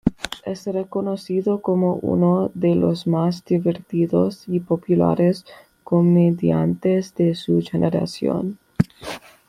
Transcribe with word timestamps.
Es 0.47 0.65
reconocido 0.65 1.61
como 1.61 1.93
uno 2.01 2.49
de 2.55 2.73
los 2.73 3.05
más 3.05 3.45
divertidos 3.45 4.45
y 4.47 4.59
populares 4.59 5.45
comediantes 5.83 7.13
de 7.13 7.35
su 7.35 7.61
generación. 7.61 8.57